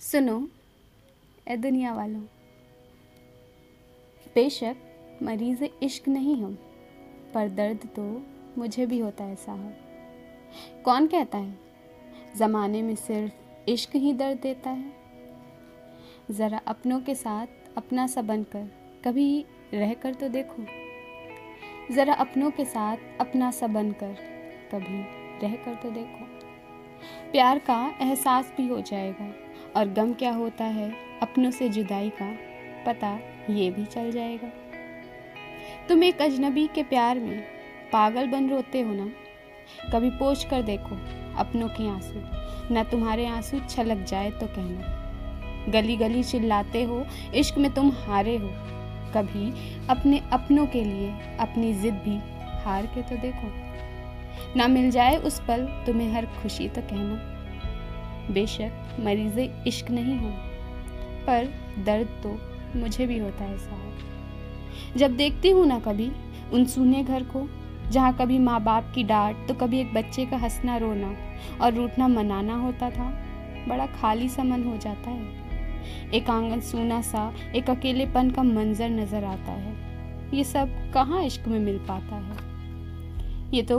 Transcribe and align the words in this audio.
सुनो 0.00 0.48
ए 1.48 1.56
दुनिया 1.56 1.92
वालों। 1.92 2.20
बेशक 4.34 4.76
मरीज़ 5.22 5.64
इश्क 5.82 6.08
नहीं 6.08 6.42
हम 6.42 6.58
पर 7.34 7.48
दर्द 7.48 7.88
तो 7.96 8.02
मुझे 8.58 8.86
भी 8.86 8.98
होता 8.98 9.24
है 9.24 9.36
साहब। 9.36 10.82
कौन 10.84 11.06
कहता 11.06 11.38
है, 11.38 11.58
ज़माने 12.36 12.82
में 12.82 12.94
सिर्फ़ 12.94 13.70
इश्क 13.70 13.96
ही 13.96 14.12
दर्द 14.12 14.38
देता 14.38 14.70
है? 14.70 14.92
ज़रा 16.30 16.58
अपनों 16.58 17.00
के 17.00 17.14
साथ 17.14 17.46
अपना 17.76 18.06
सा 18.06 18.22
बनकर 18.22 18.70
कभी 19.04 19.44
रह 19.74 19.94
कर 19.94 20.14
तो 20.14 20.28
देखो। 20.28 20.66
ज़रा 21.94 22.14
अपनों 22.14 22.50
के 22.50 22.64
साथ 22.64 22.96
अपना 23.20 23.50
सा 23.50 23.66
बनकर 23.66 24.16
कभी 24.74 25.02
रह 25.42 25.56
कर 25.56 25.74
तो 25.74 25.90
देखो। 25.90 26.24
प्यार 27.32 27.58
का 27.58 27.94
एहसास 28.02 28.52
भी 28.56 28.68
हो 28.68 28.80
जाएगा। 28.80 29.47
और 29.76 29.88
गम 29.88 30.12
क्या 30.12 30.32
होता 30.32 30.64
है 30.64 30.92
अपनों 31.22 31.50
से 31.50 31.68
जुदाई 31.68 32.10
का 32.22 32.36
पता 32.86 33.18
ये 33.50 33.70
भी 33.70 33.84
चल 33.84 34.10
जाएगा। 34.10 34.48
तुम 35.88 36.04
एक 36.04 36.22
अजनबी 36.22 36.66
के 36.66 36.82
प्यार 36.82 37.18
में 37.18 37.44
पागल 37.92 38.26
बन 38.26 38.50
रोते 38.50 38.80
हो 38.80 38.94
ना? 38.94 39.10
कभी 39.92 40.10
पोछ 40.10 40.44
कर 40.44 40.62
देखो 40.62 40.96
अपनों 41.38 41.68
के 41.68 41.88
आँसू। 41.88 42.22
ना 42.74 42.84
तुम्हारे 42.84 43.26
आँसू 43.26 43.60
छलक 43.60 44.04
जाए 44.04 44.30
तो 44.30 44.46
कहना। 44.46 45.04
गली 45.68 45.96
गली 45.96 46.22
चिल्लाते 46.22 46.82
हो, 46.82 47.06
इश्क 47.34 47.58
में 47.58 47.74
तुम 47.74 47.90
हारे 47.90 48.36
हो। 48.36 48.48
कभी 49.14 49.52
अपने 49.88 50.22
अपनों 50.32 50.66
के 50.66 50.84
लिए 50.84 51.36
अपनी 51.40 51.74
जिद 51.74 51.94
भी 51.94 52.18
हार 52.64 52.86
के 52.86 53.02
तो 53.02 53.16
देखो। 53.16 53.68
ना 54.56 54.68
मिल 54.68 54.90
जाए 54.90 55.16
उस 55.16 55.40
पल, 55.40 55.84
तुम्हें 55.86 56.12
हर 56.12 56.26
खुशी 56.26 56.68
तो 56.68 56.80
कहना। 56.80 57.37
बेशक 58.30 58.96
मरीज़ 59.00 59.38
इश्क 59.68 59.90
नहीं 59.90 60.18
हो, 60.18 60.30
पर 61.26 61.48
दर्द 61.84 62.08
तो 62.22 62.38
मुझे 62.76 63.06
भी 63.06 63.18
होता 63.18 63.44
है 63.44 63.58
साहब। 63.58 64.96
जब 64.96 65.16
देखती 65.16 65.50
हूँ 65.50 65.66
ना 65.66 65.78
कभी, 65.80 66.10
उन 66.52 66.64
सूने 66.64 67.02
घर 67.04 67.22
को, 67.26 67.46
जहाँ 67.90 68.16
कभी 68.16 68.38
माँ 68.38 68.62
बाप 68.64 68.92
की 68.94 69.02
डांट 69.02 69.46
तो 69.48 69.54
कभी 69.54 69.80
एक 69.80 69.92
बच्चे 69.94 70.24
का 70.26 70.36
हंसना 70.36 70.76
रोना 70.76 71.14
और 71.62 71.74
रूठना 71.74 72.08
मनाना 72.08 72.56
होता 72.56 72.90
था, 72.90 73.10
बड़ा 73.68 73.86
खाली 73.92 74.28
सा 74.28 74.44
मन 74.44 74.64
हो 74.64 74.76
जाता 74.76 75.10
है। 75.10 75.46
एक 76.14 76.30
आँगन 76.30 76.60
सूना 76.60 77.00
सा, 77.02 77.32
एक 77.54 77.70
अकेलेपन 77.70 78.30
का 78.30 78.42
मंजर 78.42 78.88
नज़र 78.90 79.24
आता 79.24 79.52
है। 79.52 79.76
ये 80.34 80.44
सब 80.44 80.74
कहाँ 80.94 81.22
इश्क 81.24 81.46
में 81.48 81.58
मिल 81.58 81.78
पाता 81.78 82.16
है? 82.16 82.36
ये 83.54 83.62
तो 83.62 83.78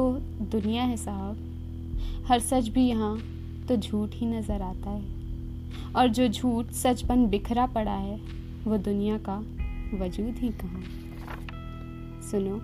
दुनिया 0.52 0.84
है 0.84 0.98
साहब। 0.98 2.26
हर 2.28 2.40
सच 2.40 2.68
भी 2.68 2.88
यहाँ 2.88 3.16
तो 3.70 3.76
झूठ 3.76 4.14
ही 4.14 4.26
नज़र 4.26 4.62
आता 4.62 4.90
है। 4.90 5.94
और 5.94 6.08
जो 6.08 6.28
झूठ 6.28 6.72
सचपन 6.74 7.26
बिखरा 7.28 7.66
पड़ा 7.68 7.92
है, 7.92 8.16
वो 8.64 8.78
दुनिया 8.78 9.18
का 9.30 9.38
वजूद 9.98 10.38
ही 10.38 10.50
कहाँ 10.62 10.82
सुनो, 12.22 12.60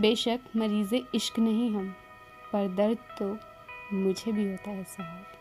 बेशक 0.00 0.40
मरीज़ 0.56 0.94
इश्क 1.14 1.38
नहीं 1.38 1.70
हम, 1.70 1.88
पर 2.52 2.68
दर्द 2.76 2.98
तो 3.18 3.36
मुझे 3.94 4.32
भी 4.32 4.50
होता 4.50 4.70
है 4.70 4.84
साहब। 4.84 5.37